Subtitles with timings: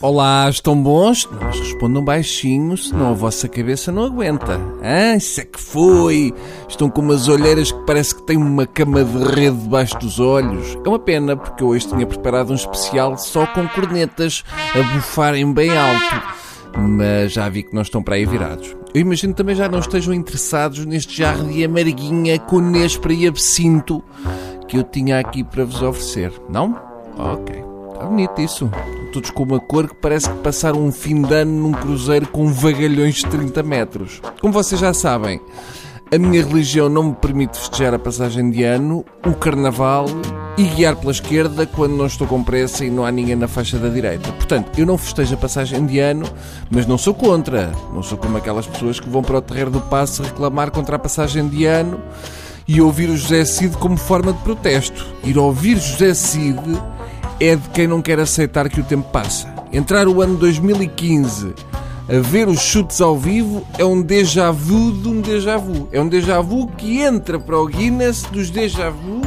[0.00, 1.28] Olá, estão bons?
[1.28, 4.60] Não, mas respondam baixinho, senão a vossa cabeça não aguenta.
[4.80, 6.32] Ah, isso é que foi!
[6.68, 10.78] Estão com umas olheiras que parece que têm uma cama de rede debaixo dos olhos.
[10.84, 15.52] É uma pena, porque eu hoje tinha preparado um especial só com cornetas a bufarem
[15.52, 16.22] bem alto.
[16.78, 18.76] Mas já vi que não estão para aí virados.
[18.94, 24.00] Eu imagino também já não estejam interessados neste jarro de amarguinha com néspera e absinto
[24.68, 26.32] que eu tinha aqui para vos oferecer.
[26.48, 26.80] Não?
[27.18, 27.64] Ok.
[27.94, 28.70] Está bonito isso.
[29.12, 32.52] Todos com uma cor que parece que passaram um fim de ano num cruzeiro com
[32.52, 34.20] vagalhões de 30 metros.
[34.40, 35.40] Como vocês já sabem,
[36.12, 40.06] a minha religião não me permite festejar a passagem de ano, o carnaval
[40.56, 43.78] e guiar pela esquerda quando não estou com pressa e não há ninguém na faixa
[43.78, 44.32] da direita.
[44.32, 46.26] Portanto, eu não festejo a passagem de ano,
[46.70, 47.72] mas não sou contra.
[47.92, 50.98] Não sou como aquelas pessoas que vão para o terreiro do passo reclamar contra a
[50.98, 52.00] passagem de ano
[52.66, 55.06] e ouvir o José Cid como forma de protesto.
[55.24, 56.58] Ir ouvir José Cid
[57.40, 59.52] é de quem não quer aceitar que o tempo passa.
[59.72, 61.54] Entrar o ano 2015
[62.08, 65.88] a ver os chutes ao vivo é um déjà vu de um déjà vu.
[65.92, 69.20] É um déjà vu que entra para o Guinness dos déjà vu.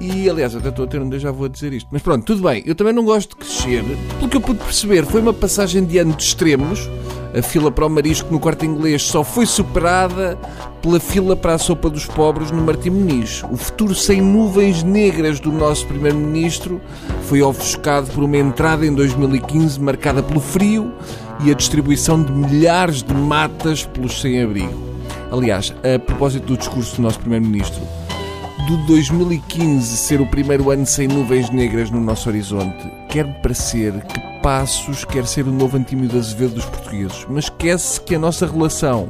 [0.00, 1.88] E aliás, até estou a ter um déjà vu a dizer isto.
[1.90, 2.62] Mas pronto, tudo bem.
[2.66, 3.84] Eu também não gosto de crescer.
[4.18, 6.90] Pelo que eu pude perceber, foi uma passagem de ano de extremos
[7.36, 10.38] a fila para o marisco no quarto inglês só foi superada
[10.80, 13.42] pela fila para a sopa dos pobres no Martim Muniz.
[13.50, 16.80] O futuro sem nuvens negras do nosso Primeiro-Ministro
[17.22, 20.92] foi ofuscado por uma entrada em 2015 marcada pelo frio
[21.44, 24.94] e a distribuição de milhares de matas pelos sem-abrigo.
[25.32, 27.82] Aliás, a propósito do discurso do nosso Primeiro-Ministro,
[28.68, 34.33] do 2015 ser o primeiro ano sem nuvens negras no nosso horizonte, quer-me parecer que
[34.44, 38.46] Passos quer ser o novo Antímio de Azevedo dos portugueses, mas esquece que a nossa
[38.46, 39.08] relação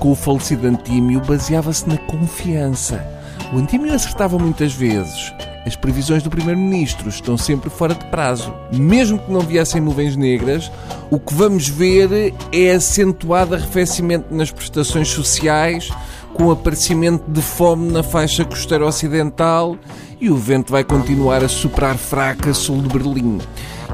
[0.00, 3.06] com o falecido Antímio baseava-se na confiança.
[3.52, 5.32] O Antímio acertava muitas vezes.
[5.64, 8.52] As previsões do Primeiro-Ministro estão sempre fora de prazo.
[8.72, 10.72] Mesmo que não viessem nuvens negras,
[11.08, 15.88] o que vamos ver é acentuado arrefecimento nas prestações sociais,
[16.34, 19.76] com aparecimento de fome na faixa costeira ocidental
[20.20, 23.38] e o vento vai continuar a soprar fraca sul de Berlim.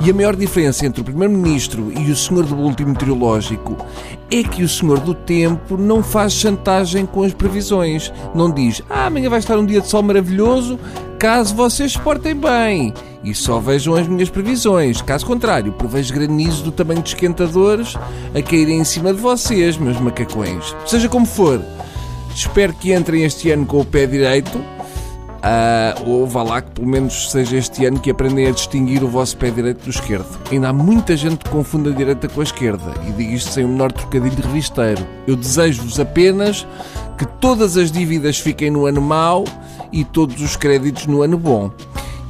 [0.02, 3.76] E a maior diferença entre o Primeiro-Ministro e o Senhor do Último Meteorológico
[4.30, 8.12] é que o Senhor do Tempo não faz chantagem com as previsões.
[8.34, 10.78] Não diz, ah, amanhã vai estar um dia de sol maravilhoso,
[11.18, 12.94] caso vocês se portem bem.
[13.22, 15.02] E só vejam as minhas previsões.
[15.02, 17.94] Caso contrário, prevejo granizo do tamanho de esquentadores
[18.34, 20.74] a caírem em cima de vocês, meus macacões.
[20.86, 21.60] Seja como for,
[22.34, 24.58] espero que entrem este ano com o pé direito
[25.40, 29.08] Uh, ou vá lá que pelo menos seja este ano que aprendem a distinguir o
[29.08, 30.38] vosso pé direito do esquerdo.
[30.50, 33.64] Ainda há muita gente que confunde a direita com a esquerda e digo isto sem
[33.64, 35.06] o menor trocadilho de revisteiro.
[35.26, 36.66] Eu desejo-vos apenas
[37.16, 39.44] que todas as dívidas fiquem no ano mau
[39.90, 41.70] e todos os créditos no ano bom.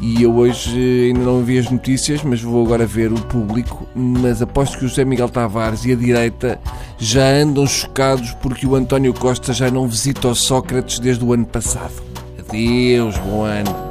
[0.01, 3.87] E eu hoje ainda não vi as notícias, mas vou agora ver o público.
[3.95, 6.59] Mas aposto que o José Miguel Tavares e a direita
[6.97, 11.45] já andam chocados porque o António Costa já não visita o Sócrates desde o ano
[11.45, 12.10] passado.
[12.51, 13.90] Deus, bom ano.